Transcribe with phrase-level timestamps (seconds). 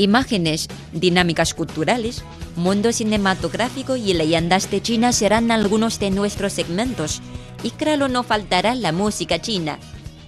[0.00, 2.24] Imágenes, dinámicas culturales,
[2.56, 7.20] mundo cinematográfico y leyendas de China serán algunos de nuestros segmentos.
[7.62, 9.78] Y claro, no faltará la música china.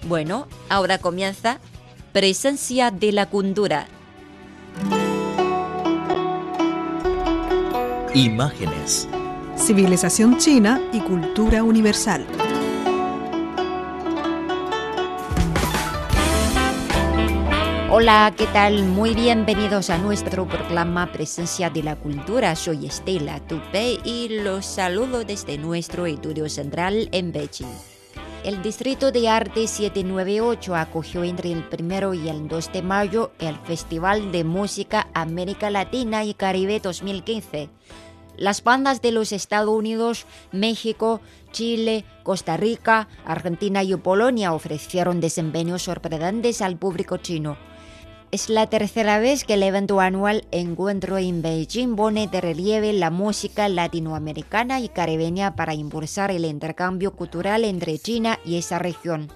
[0.06, 1.58] Bueno, ahora comienza
[2.12, 3.86] Presencia de la cultura.
[8.12, 9.08] Imágenes.
[9.56, 12.26] Civilización china y cultura universal.
[17.94, 18.84] Hola, ¿qué tal?
[18.84, 22.56] Muy bienvenidos a nuestro programa Presencia de la Cultura.
[22.56, 27.68] Soy Estela Tupe y los saludo desde nuestro estudio central en Beijing.
[28.44, 33.56] El Distrito de Arte 798 acogió entre el 1 y el 2 de mayo el
[33.56, 37.68] Festival de Música América Latina y Caribe 2015.
[38.38, 41.20] Las bandas de los Estados Unidos, México,
[41.50, 47.58] Chile, Costa Rica, Argentina y Polonia ofrecieron desempeños sorprendentes al público chino.
[48.32, 53.10] Es la tercera vez que el evento anual Encuentro en Beijing pone de relieve la
[53.10, 59.30] música latinoamericana y caribeña para impulsar el intercambio cultural entre China y esa región.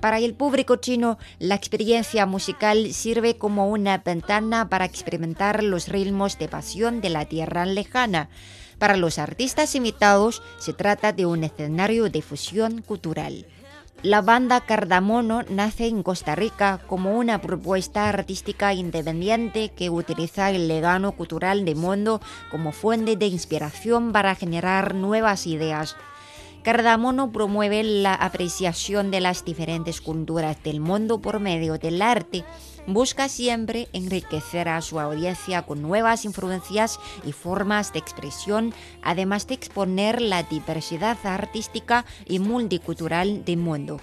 [0.00, 6.38] Para el público chino, la experiencia musical sirve como una ventana para experimentar los ritmos
[6.38, 8.30] de pasión de la tierra lejana.
[8.78, 13.44] Para los artistas invitados, se trata de un escenario de fusión cultural.
[14.02, 20.68] La banda Cardamono nace en Costa Rica como una propuesta artística independiente que utiliza el
[20.68, 25.96] legado cultural de mundo como fuente de inspiración para generar nuevas ideas.
[26.62, 32.44] Cardamono promueve la apreciación de las diferentes culturas del mundo por medio del arte.
[32.92, 39.54] Busca siempre enriquecer a su audiencia con nuevas influencias y formas de expresión, además de
[39.54, 44.00] exponer la diversidad artística y multicultural del mundo.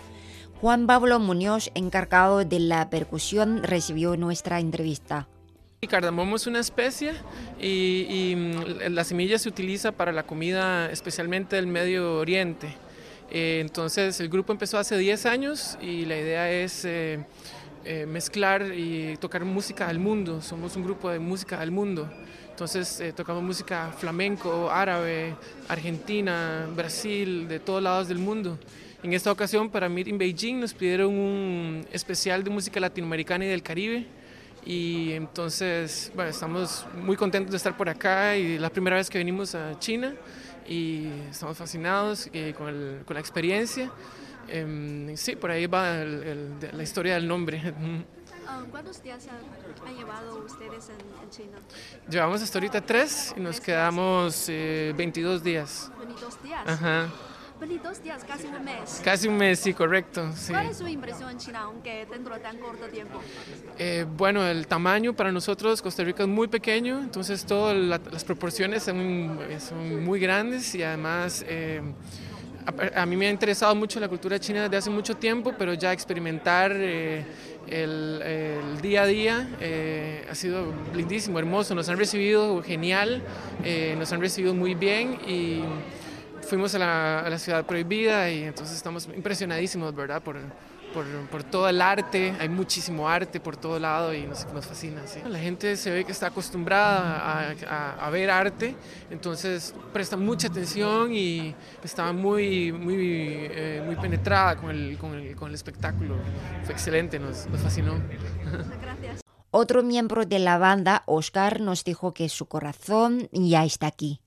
[0.62, 5.28] Juan Pablo Muñoz, encargado de la percusión, recibió nuestra entrevista.
[5.82, 7.12] El cardamomo es una especie
[7.60, 12.74] y, mm, la semilla se utiliza para la comida especialmente del Medio Oriente.
[13.30, 17.26] Eh, entonces el grupo empezó hace 10 años y la idea es eh,
[17.86, 20.42] eh, mezclar y tocar música al mundo.
[20.42, 22.10] Somos un grupo de música al mundo.
[22.50, 25.36] Entonces tocamos música flamenco, árabe,
[25.68, 28.58] argentina, Brasil, de todos lados del mundo.
[29.04, 33.50] En esta ocasión para Meet in Beijing nos pidieron un especial de música latinoamericana y
[33.50, 34.08] del Caribe
[34.68, 39.18] y entonces, bueno, estamos muy contentos de estar por acá y la primera vez que
[39.18, 40.14] venimos a China
[40.68, 43.90] y estamos fascinados eh, con, con, la experiencia.
[44.50, 47.74] Eh, sí, por ahí va la historia del nombre.
[48.48, 51.58] Ah, ¿Cuántos días han, llevado ustedes en, China?
[52.10, 55.92] Llevamos hasta ahorita tres y nos quedamos eh, 22 días.
[56.00, 56.62] 22 días.
[56.66, 57.10] Ajá.
[57.60, 59.02] 22 días, casi un mes.
[59.04, 60.30] Casi un mes, sí, correcto.
[60.48, 63.20] ¿Cuál es su impresión en China, aunque dentro de tan corto tiempo?
[63.78, 68.84] Eh, bueno, el tamaño para nosotros, Costa Rica es muy pequeño, entonces todas las proporciones
[68.84, 71.44] son, son, muy grandes y además...
[71.48, 71.82] Eh,
[72.96, 75.94] a, mí me ha interesado mucho la cultura china desde hace mucho tiempo, pero ya
[75.94, 77.26] experimentar eh,
[77.68, 79.48] el, día a día
[80.30, 81.74] ha sido lindísimo, hermoso.
[81.76, 83.22] Nos han recibido genial,
[83.98, 85.64] nos han recibido muy bien y
[86.48, 86.80] fuimos a
[87.30, 90.22] la, ciudad prohibida y entonces estamos impresionadísimos, ¿verdad?
[90.22, 90.38] Por,
[90.94, 95.02] por, todo el arte, hay muchísimo arte por todo lado y nos, nos fascina.
[95.06, 95.20] ¿sí?
[95.28, 97.54] La gente se ve que está acostumbrada
[98.00, 98.76] a, ver arte,
[99.10, 101.54] entonces presta mucha atención y
[101.84, 106.16] está muy, muy, eh, muy penetrada con el, con, el, con el, espectáculo.
[106.64, 107.94] Fue excelente, nos, nos fascinó.
[108.82, 109.22] Gracias.
[109.52, 114.22] Otro miembro de la banda, Oscar, nos dijo que su corazón ya está aquí.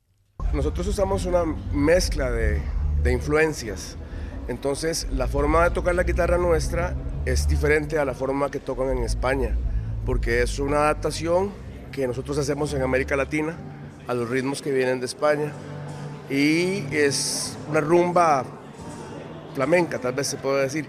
[0.53, 2.61] Nosotros usamos una mezcla de,
[3.05, 3.97] influencias.
[4.49, 6.95] Entonces, la forma de tocar la guitarra nuestra
[7.25, 9.57] es diferente a la forma que tocan en España,
[10.05, 11.51] porque es una adaptación
[11.93, 13.57] que nosotros hacemos en América Latina
[14.07, 15.53] a los ritmos que vienen de España.
[16.29, 18.45] Y es una rumba
[19.55, 20.87] flamenca, tal vez se puede decir.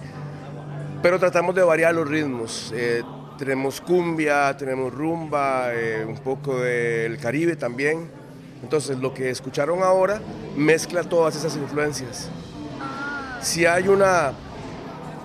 [1.01, 2.71] Pero tratamos de variar los ritmos.
[2.75, 3.01] Eh,
[3.37, 8.21] tenemos cumbia, tenemos rumba, eh, un poco del Caribe también
[8.61, 10.21] entonces lo que escucharon ahora
[10.55, 12.29] mezcla todas esas influencias.
[13.41, 14.33] Si hay una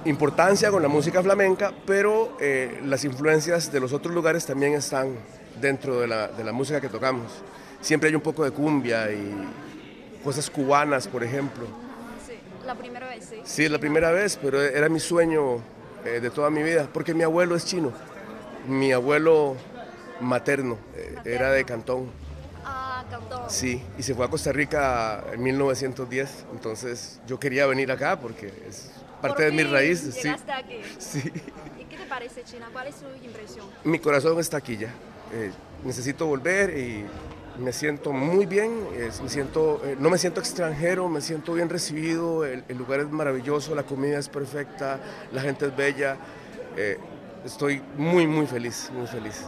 [0.07, 5.17] importancia con la música flamenca, pero eh, las influencias de los otros lugares también están
[5.61, 7.31] dentro de la, música que tocamos.
[7.83, 9.35] Siempre hay un poco de cumbia y
[10.25, 11.67] cosas cubanas, por ejemplo.
[12.27, 13.37] Sí, la primera vez, sí.
[13.45, 15.57] Sí, la primera vez, pero era mi sueño
[16.07, 17.93] eh, de toda mi vida, porque mi abuelo es chino.
[18.67, 19.57] Mi abuelo
[20.21, 22.11] materno eh, era de Cantón.
[22.69, 23.49] Ah, Cantón.
[23.49, 28.53] Sí, y se fue a Costa Rica en 1910, entonces yo quería venir acá porque
[28.69, 28.91] es
[29.23, 30.17] parte de mis raíces.
[30.21, 30.29] Sí.
[30.29, 30.81] aquí.
[30.99, 31.33] sí.
[31.81, 32.69] ¿Y qué te parece China?
[32.73, 33.67] ¿Cuál es tu impresión?
[33.85, 34.93] Mi corazón está aquí ya.
[35.33, 35.53] Eh,
[35.85, 37.05] necesito volver y
[37.59, 38.73] me siento muy bien,
[39.23, 43.09] me siento, eh, no me siento extranjero, me siento bien recibido, el, el lugar es
[43.09, 44.99] maravilloso, la comida es perfecta,
[45.33, 46.17] la gente es bella.
[46.77, 46.99] eh,
[47.45, 49.45] estoy muy, muy feliz, muy feliz.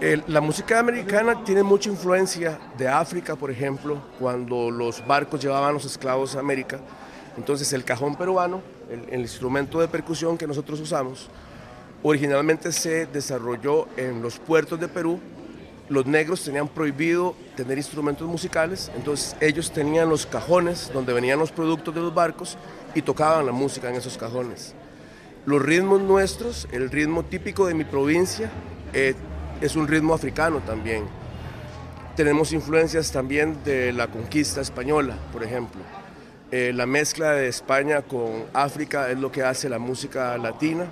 [0.00, 5.72] El- la música americana tiene mucha influencia de África, por ejemplo, cuando los barcos llevaban
[5.72, 6.78] los esclavos a América.
[7.38, 8.60] Entonces el cajón peruano,
[8.90, 11.28] el, el instrumento de percusión que nosotros usamos,
[12.02, 15.18] originalmente se desarrolló en los puertos de Perú.
[15.88, 21.52] Los negros tenían prohibido tener instrumentos musicales, entonces ellos tenían los cajones donde venían los
[21.52, 22.58] productos de los barcos
[22.94, 24.74] y tocaban la música en esos cajones.
[25.46, 28.50] Los ritmos nuestros, el ritmo típico de mi provincia,
[28.92, 29.14] eh,
[29.60, 31.04] es un ritmo africano también.
[32.14, 35.80] Tenemos influencias también de la conquista española, por ejemplo.
[36.50, 40.86] Eh, la mezcla de España con África es lo que hace la música latina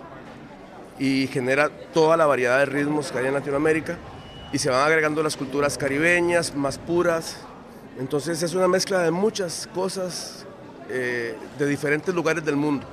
[0.98, 3.96] y genera toda la variedad de ritmos que hay en Latinoamérica
[4.52, 7.36] y se van agregando las culturas caribeñas más puras.
[7.98, 10.44] Entonces es una mezcla de muchas cosas
[10.90, 12.86] eh, de diferentes lugares del mundo.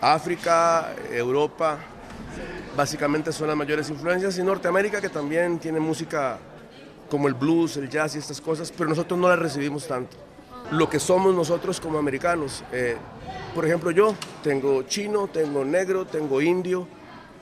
[0.00, 1.78] África, Europa,
[2.76, 6.38] básicamente son las mayores influencias y Norteamérica que también tiene música
[7.10, 10.16] como el blues, el jazz y estas cosas, pero nosotros no las recibimos tanto.
[10.72, 12.96] Lo que somos nosotros como americanos, eh,
[13.54, 16.86] por ejemplo yo tengo chino, tengo negro, tengo indio,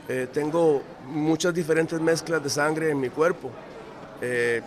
[0.08, 3.50] eh, tengo muchas diferentes mezclas de sangre en mi cuerpo.
[4.20, 4.60] Eh,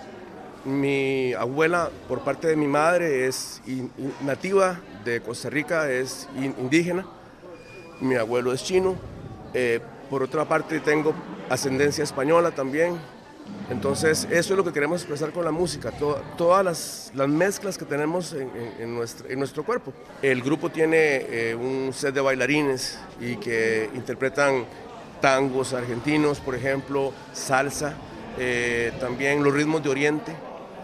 [0.66, 3.62] mi abuela, por parte de mi madre, es
[4.22, 7.06] nativa de Costa Rica, es in- indígena.
[8.02, 8.96] Mi abuelo es chino.
[10.09, 11.13] Por otra parte, tengo
[11.50, 12.98] ascendencia española también.
[13.69, 17.77] Entonces, eso es lo que queremos expresar con la música, to- todas las, las mezclas
[17.77, 19.94] que tenemos en, en- en nuestro, cuerpo.
[20.21, 20.98] El grupo tiene
[21.30, 24.65] eh, un set de bailarines y que interpretan
[25.21, 27.94] tangos argentinos, por ejemplo, salsa,
[28.38, 30.33] eh, también los ritmos de Oriente,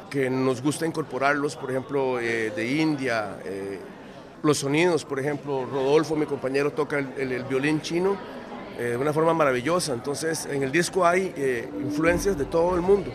[0.09, 3.79] que nos gusta incorporarlos, por ejemplo, eh, de India, eh,
[4.41, 8.17] los sonidos, por ejemplo, Rodolfo, mi compañero, toca el violín chino
[8.77, 9.93] eh, de una forma maravillosa.
[9.93, 13.11] Entonces, en el disco hay eh, influencias de todo el mundo.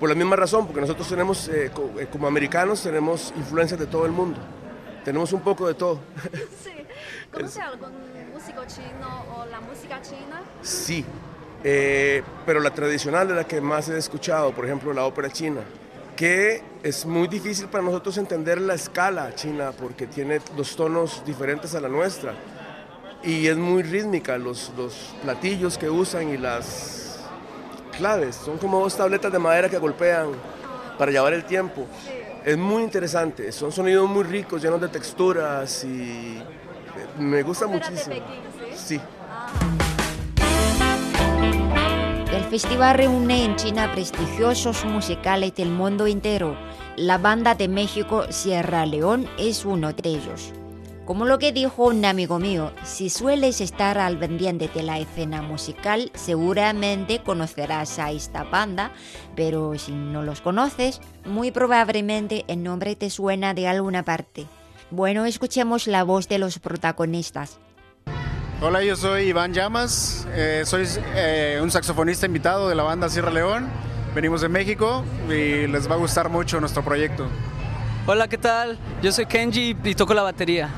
[0.00, 4.04] Por la misma razón, porque nosotros tenemos, eh, co- como americanos, tenemos influencias de todo
[4.04, 4.38] el mundo.
[5.04, 6.00] Tenemos un poco de todo.
[6.64, 6.72] Sí.
[7.32, 7.90] ¿Conoce algún
[8.32, 10.40] músico chino o la música china?
[10.62, 11.04] Sí,
[11.62, 15.60] pero la tradicional es la que más he escuchado, por ejemplo, la ópera china,
[16.14, 21.74] que es muy difícil para nosotros entender la escala china porque tiene los tonos diferentes
[21.74, 22.32] a la nuestra
[23.26, 27.18] y es muy rítmica, los, los platillos que usan y las
[27.98, 30.28] claves, son como dos tabletas de madera que golpean
[30.96, 31.86] para llevar el tiempo.
[32.44, 36.42] Es muy interesante, son sonidos muy ricos, llenos de texturas y eh,
[37.18, 38.14] me gusta muchísimo.
[38.14, 38.42] Pekín,
[38.76, 38.94] ¿sí?
[38.96, 39.00] Sí.
[42.32, 46.56] El festival reúne en China prestigiosos musicales del mundo entero.
[46.96, 50.52] La banda de México Sierra León es uno de ellos.
[51.06, 55.40] Como lo que dijo un amigo mío, si sueles estar al pendiente de la escena
[55.40, 58.90] musical, seguramente conocerás a esta banda,
[59.36, 64.46] pero si no los conoces, muy probablemente el nombre te suena de alguna parte.
[64.90, 67.60] Bueno, escuchemos la voz de los protagonistas.
[68.60, 73.30] Hola, yo soy Iván Llamas, eh, soy eh, un saxofonista invitado de la banda Sierra
[73.30, 73.68] León.
[74.12, 77.28] Venimos de México y les va a gustar mucho nuestro proyecto.
[78.08, 78.76] Hola, ¿qué tal?
[79.02, 80.68] Yo soy Kenji y toco la batería.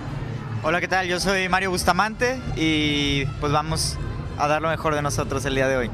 [0.64, 1.06] Hola, ¿qué tal?
[1.06, 3.96] Yo soy Mario Bustamante y pues vamos
[4.36, 5.90] a dar lo mejor de nosotros el día de hoy.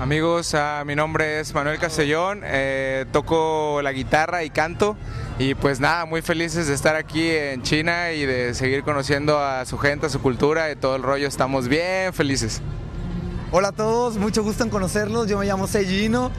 [0.00, 4.96] Amigos, ah, mi nombre es Manuel Castellón, eh, toco la guitarra y canto
[5.38, 9.66] y pues nada, muy felices de estar aquí en China y de seguir conociendo a
[9.66, 12.62] su gente, a su cultura y todo el rollo, estamos bien felices.
[13.50, 15.28] Hola a todos, mucho gusto en conocerlos.
[15.28, 16.30] Yo me llamo Seijino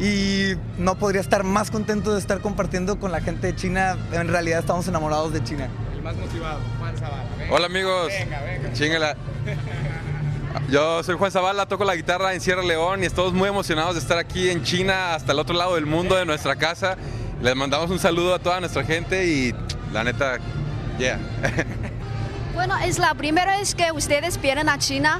[0.00, 3.98] y no podría estar más contento de estar compartiendo con la gente de China.
[4.10, 5.68] En realidad estamos enamorados de China.
[6.06, 7.24] Más motivado, Juan Zavala.
[7.50, 8.12] Hola amigos,
[8.74, 9.16] Chíngala.
[10.70, 14.00] Yo soy Juan Zavala, toco la guitarra en Sierra León y estamos muy emocionados de
[14.02, 16.96] estar aquí en China, hasta el otro lado del mundo, de nuestra casa.
[17.42, 19.52] Les mandamos un saludo a toda nuestra gente y
[19.92, 20.38] la neta,
[20.96, 21.18] yeah.
[22.54, 25.18] Bueno, es la primera vez que ustedes vienen a China.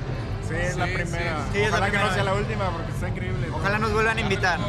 [0.48, 1.46] Sí, es la primera.
[1.52, 3.48] Sí, es la Ojalá que no sea la última porque está increíble.
[3.52, 4.60] Ojalá nos vuelvan a invitar.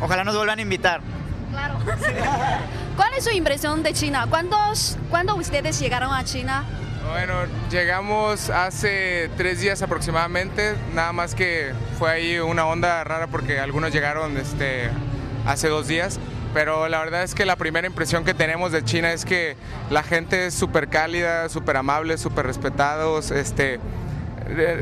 [0.00, 1.02] Ojalá nos vuelvan a invitar.
[1.50, 1.78] Claro.
[2.96, 4.26] ¿Cuál es su impresión de China?
[4.28, 6.64] ¿Cuántos, ¿Cuándo ustedes llegaron a China?
[7.10, 7.34] Bueno,
[7.70, 13.92] llegamos hace tres días aproximadamente, nada más que fue ahí una onda rara porque algunos
[13.92, 14.90] llegaron este,
[15.46, 16.18] hace dos días,
[16.52, 19.56] pero la verdad es que la primera impresión que tenemos de China es que
[19.88, 23.78] la gente es súper cálida, súper amable, súper respetados, este,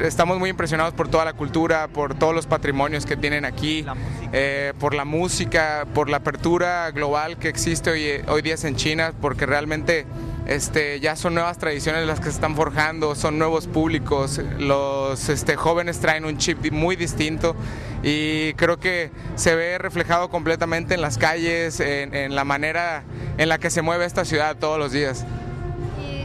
[0.03, 3.85] estamos muy impresionados por toda la cultura, por todos los patrimonios que tienen aquí,
[4.33, 9.13] eh, por la música, por la apertura global que existe hoy, hoy día en China,
[9.21, 10.07] porque realmente
[10.47, 15.57] este, ya son nuevas tradiciones las que se están forjando, son nuevos públicos, los este,
[15.57, 17.57] jóvenes traen un chip muy distinto
[18.03, 23.03] y creo que se ve reflejado completamente en las calles, en, en la manera
[23.39, 25.25] en la que se mueve esta ciudad todos los días.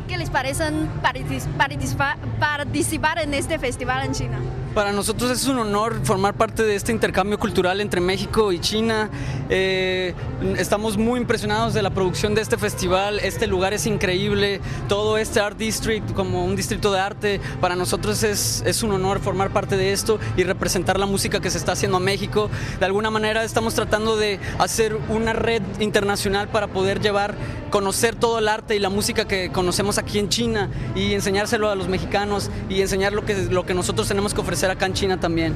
[0.09, 0.63] ¿Y qué les parece
[1.03, 4.39] participar, participar en este festival en China?
[4.73, 9.09] Para nosotros es un honor formar parte de este intercambio cultural entre México y China.
[9.49, 10.13] Eh,
[10.57, 13.19] estamos muy impresionados de la producción de este festival.
[13.19, 14.61] Este lugar es increíble.
[14.87, 17.41] Todo este Art District como un distrito de arte.
[17.59, 21.49] Para nosotros es, es un honor formar parte de esto y representar la música que
[21.49, 22.49] se está haciendo a México.
[22.79, 27.35] De alguna manera estamos tratando de hacer una red internacional para poder llevar,
[27.69, 31.75] conocer todo el arte y la música que conocemos aquí en China y enseñárselo a
[31.75, 35.19] los mexicanos y enseñar lo que, lo que nosotros tenemos que ofrecer acá en China
[35.19, 35.55] también.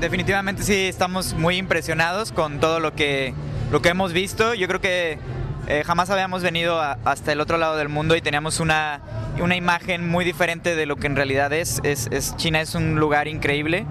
[0.00, 3.34] Definitivamente sí, estamos muy impresionados con todo lo que,
[3.70, 4.54] lo que hemos visto.
[4.54, 5.18] Yo creo que
[5.66, 9.00] eh, jamás habíamos venido hasta el otro lado del mundo y teníamos una,
[9.40, 11.80] una imagen muy diferente de lo que en realidad es.
[11.82, 13.86] Es, es China es un lugar increíble.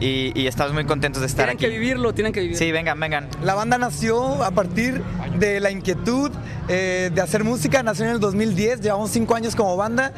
[0.00, 1.66] Y, y, estamos muy contentos de estar tienen aquí.
[1.66, 2.58] Tienen que vivirlo, tienen que vivirlo.
[2.58, 3.28] Sí, vengan, vengan.
[3.42, 5.02] La banda nació a partir
[5.38, 6.32] de la inquietud
[6.68, 10.12] eh, de hacer música, nació en el 2010, llevamos cinco años como banda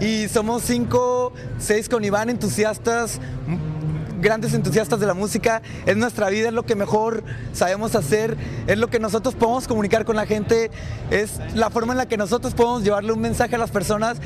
[0.00, 3.18] y somos cinco, seis con Iván, entusiastas,
[4.20, 8.78] grandes entusiastas de la música, es nuestra vida, es lo que mejor sabemos hacer, es
[8.78, 10.70] lo que nosotros podemos comunicar con la gente,
[11.10, 14.18] es la forma en la que nosotros podemos llevarle un mensaje a las personas,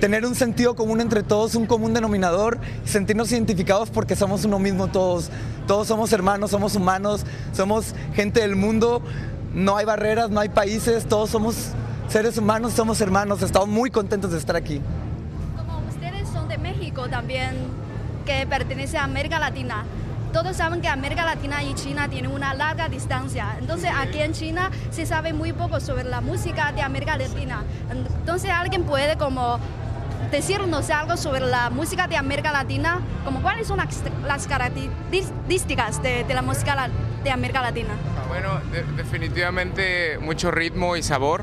[0.00, 4.88] tener un sentido común entre todos, un común denominador, sentirnos identificados porque somos uno mismo
[4.88, 5.30] todos,
[5.66, 9.02] todos somos hermanos, somos humanos, somos gente del mundo,
[9.54, 11.70] no hay barreras, no hay países, todos somos
[12.08, 14.80] seres humanos, somos hermanos, estamos muy contentos de estar aquí.
[15.56, 17.56] Como ustedes son de México también,
[18.24, 19.84] que pertenece a América Latina.
[20.32, 23.54] Todos saben que América Latina y China tienen una larga distancia.
[23.60, 27.62] Entonces aquí en China se sabe muy poco sobre la música de América Latina.
[27.88, 29.60] Entonces alguien puede como
[30.30, 36.34] decirnos algo sobre la música de América Latina, como cuáles son las, características de, de,
[36.34, 36.88] la música
[37.22, 37.90] de América Latina.
[38.28, 41.42] Bueno, de, definitivamente mucho ritmo y sabor.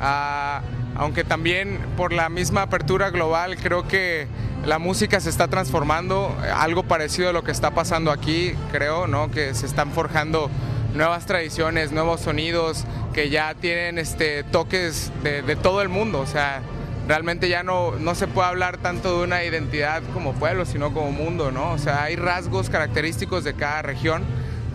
[0.00, 4.26] Uh, aunque también por la misma apertura global creo que
[4.64, 9.30] la música se está transformando, algo parecido a lo que está pasando aquí, creo, ¿no?
[9.30, 10.50] Que se están forjando
[10.94, 16.26] nuevas tradiciones, nuevos sonidos que ya tienen este, toques de, de todo el mundo, o
[16.26, 16.62] sea,
[17.06, 21.12] realmente ya no, no se puede hablar tanto de una identidad como pueblo, sino como
[21.12, 21.72] mundo, ¿no?
[21.72, 24.24] O sea, hay rasgos característicos de cada región,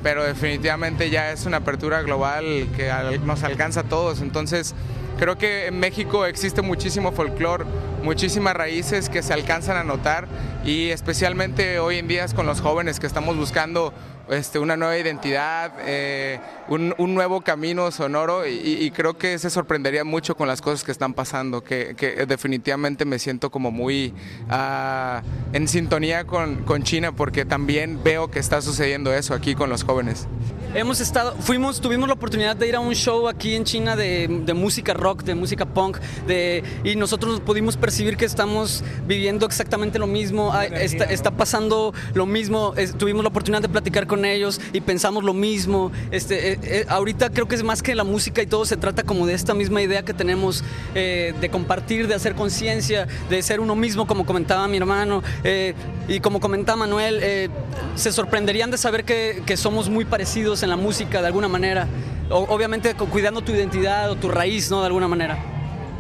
[0.04, 2.92] pero definitivamente ya es una apertura global que
[3.26, 4.74] nos alcanza a todos, entonces
[5.20, 7.66] creo que en México existe muchísimo folclore,
[8.02, 10.28] muchísimas raíces que se alcanzan a notar
[10.66, 13.94] y especialmente hoy en día con los jóvenes que estamos buscando
[14.32, 19.50] este, una nueva identidad, eh, un, un, nuevo camino sonoro y, y, creo que se
[19.50, 24.14] sorprendería mucho con las cosas que están pasando, que, que definitivamente me siento como muy
[24.50, 25.22] uh,
[25.54, 29.84] en sintonía con, con China porque también veo que está sucediendo eso aquí con los
[29.84, 30.28] jóvenes.
[30.74, 34.30] Hemos estado, fuimos, tuvimos la oportunidad de ir a un show aquí en China de,
[34.46, 35.98] de música rock, de música punk,
[36.28, 42.26] de, y nosotros pudimos percibir que estamos viviendo exactamente lo mismo, está, está pasando lo
[42.26, 45.92] mismo, es, tuvimos la oportunidad de platicar con ellos y pensamos lo mismo.
[46.12, 49.04] Este, eh, eh, ahorita creo que es más que la música y todo se trata
[49.04, 50.64] como de esta misma idea que tenemos
[50.96, 55.74] eh, de compartir, de hacer conciencia, de ser uno mismo, como comentaba mi hermano, eh,
[56.08, 57.50] y como comentaba Manuel,
[57.96, 61.88] se sorprenderían de saber que, que somos muy parecidos en la música de alguna manera.
[62.30, 64.80] O, obviamente cuidando tu identidad o tu raíz, ¿no?
[64.80, 65.38] De alguna manera.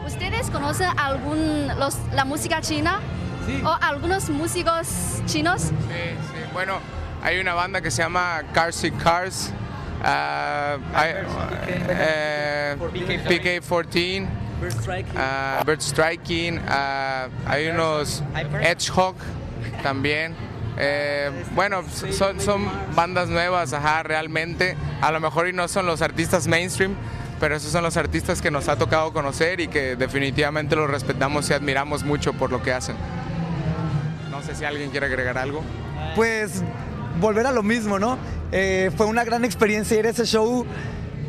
[0.06, 3.00] ¿Ustedes conocen algún, los, la música china?
[3.46, 3.62] Sí.
[3.66, 4.88] ¿O algunos músicos
[5.26, 5.62] chinos?
[5.62, 6.42] Sí, sí.
[6.54, 6.76] Bueno,
[7.22, 9.54] hay una banda que se llama Cars Cars.
[10.04, 12.78] Hay, uh,
[13.28, 14.28] PK-14.
[14.60, 15.18] Bird Striking.
[15.18, 16.60] Uh, Bird Striking.
[17.48, 18.24] hay unos
[18.62, 19.16] Hedgehog
[19.84, 20.36] también.
[20.78, 23.72] Eh, bueno, son, son bandas nuevas,
[24.04, 24.76] realmente.
[25.02, 26.96] A lo mejor y no son los artistas mainstream,
[27.40, 31.50] pero esos son los artistas que nos ha tocado conocer y que definitivamente los respetamos
[31.50, 32.96] y admiramos mucho por lo que hacen.
[34.32, 35.64] No sé si alguien quiere agregar algo.
[36.16, 36.64] Pues
[37.20, 38.18] volver a lo mismo, ¿no?
[38.52, 40.66] Eh, fue una gran experiencia ir a ese show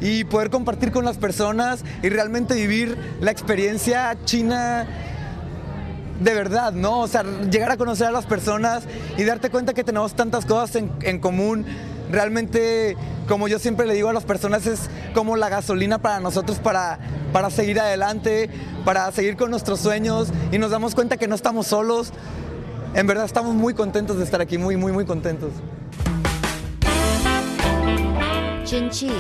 [0.01, 4.87] y poder compartir con las personas y realmente vivir la experiencia china
[6.21, 7.01] de verdad, ¿no?
[7.01, 8.85] O sea, llegar a conocer a las personas
[9.17, 11.67] y darte cuenta que tenemos tantas cosas en, en común.
[12.11, 12.97] Realmente,
[13.29, 16.99] como yo siempre le digo a las personas, es como la gasolina para nosotros para,
[17.33, 18.51] para seguir adelante,
[18.85, 22.13] para seguir con nuestros sueños y nos damos cuenta que no estamos solos.
[22.95, 25.51] En verdad estamos muy contentos de estar aquí, muy, muy, muy contentos.
[28.65, 29.11] Chen Chi,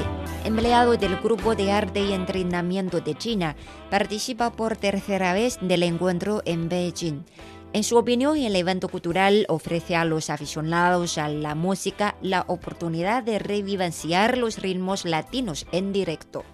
[0.45, 3.57] empleado del Grupo de Arte y Entrenamiento de China,
[3.91, 7.25] participa por tercera vez del encuentro en Beijing.
[7.73, 13.23] En su opinión, el evento cultural ofrece a los aficionados a la música la oportunidad
[13.23, 16.45] de revivenciar los ritmos latinos en directo.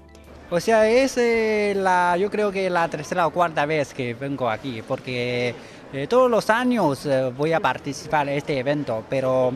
[0.51, 4.49] O sea, es eh, la, yo creo que la tercera o cuarta vez que vengo
[4.49, 5.55] aquí, porque
[5.93, 9.53] eh, todos los años eh, voy a participar en este evento, pero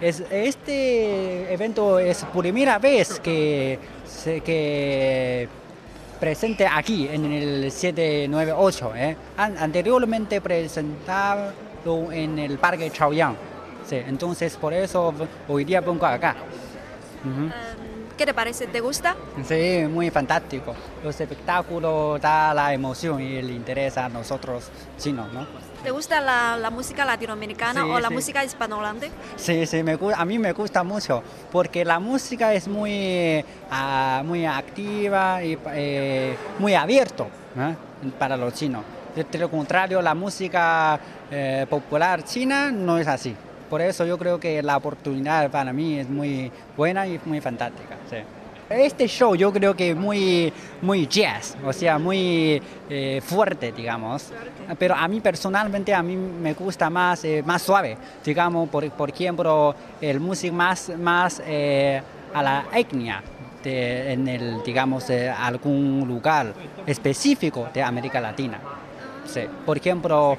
[0.00, 5.48] es, este evento es primera vez que, se, que
[6.18, 8.92] presente aquí en el 798.
[8.96, 9.16] ¿eh?
[9.36, 11.52] An anteriormente presentado
[12.12, 13.36] en el Parque Chaoyang.
[13.88, 15.14] Sí, entonces por eso
[15.48, 16.36] hoy día pongo acá.
[17.24, 17.52] Uh -huh.
[18.18, 18.66] ¿Qué te parece?
[18.66, 19.14] ¿Te gusta?
[19.46, 20.74] Sí, muy fantástico.
[21.04, 24.64] Los espectáculos da la emoción y el interés a nosotros
[24.98, 25.46] chinos, ¿no?
[25.82, 28.14] ¿Te gusta la, la música latinoamericana Sí, o la sí.
[28.14, 29.10] música hispanohablante?
[29.36, 34.44] Sí, sí, me, a mí me gusta mucho porque la música es muy, ah, muy
[34.44, 37.74] activa y eh, muy abierto ¿eh?
[38.18, 38.82] para los chinos.
[39.14, 40.98] De de lo contrario, la música
[41.30, 43.34] eh, popular china no es así.
[43.70, 47.96] Por eso yo creo que la oportunidad para mí es muy buena y muy fantástica.
[48.10, 48.16] sí.
[48.70, 52.60] Este show yo creo que muy, muy jazz, o sea, muy
[52.90, 54.30] eh, fuerte, digamos.
[54.78, 57.96] Pero a mí personalmente, a mí me gusta más, eh, más suave.
[58.22, 62.02] Digamos, por, por ejemplo, el música más, más eh,
[62.34, 63.22] a la etnia.
[63.64, 66.54] de- en el, digamos, algún lugar
[66.86, 68.60] específico de América Latina.
[69.26, 69.40] Sí.
[69.66, 70.38] Por ejemplo,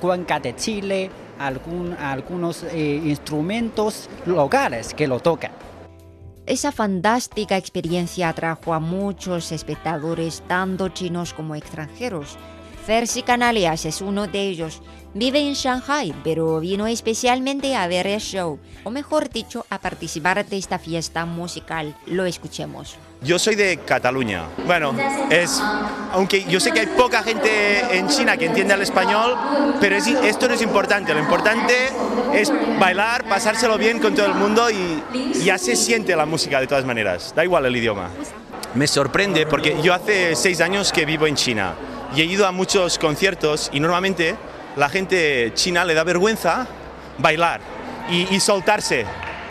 [0.00, 5.52] Cuenca de Chile, algún, algunos instrumentos locales que lo tocan.
[6.46, 12.36] Esa fantástica experiencia atrajo a muchos espectadores, tanto chinos como extranjeros.
[12.86, 14.82] Fersi Canalias es uno de ellos.
[15.14, 20.44] Vive en Shanghai, pero vino especialmente a ver el show, o mejor dicho, a participar
[20.44, 21.94] de esta fiesta musical.
[22.06, 22.96] Lo escuchemos.
[23.22, 24.42] Yo soy de Cataluña.
[24.66, 24.92] Bueno,
[25.30, 25.62] es,
[26.12, 29.36] aunque yo sé que hay poca gente en China que entiende el español,
[29.80, 31.14] pero es- esto no es importante.
[31.14, 31.72] Lo importante
[32.34, 35.00] es bailar, pasárselo bien con todo el mundo y
[35.44, 37.32] ya se siente la música de todas maneras.
[37.36, 38.10] Da igual el idioma.
[38.74, 41.74] Me sorprende porque yo hace seis años que vivo en China
[42.14, 44.36] y he ido a muchos conciertos y normalmente
[44.76, 46.66] la gente china le da vergüenza
[47.18, 47.60] bailar
[48.10, 49.06] y, y soltarse.